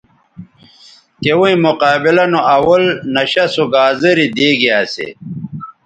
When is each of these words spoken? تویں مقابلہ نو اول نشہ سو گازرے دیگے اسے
تویں 1.21 1.55
مقابلہ 1.65 2.25
نو 2.31 2.39
اول 2.55 2.83
نشہ 3.13 3.45
سو 3.53 3.63
گازرے 3.73 4.27
دیگے 4.35 4.69
اسے 4.81 5.07